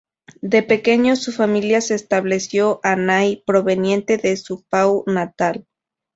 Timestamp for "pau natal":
4.63-5.67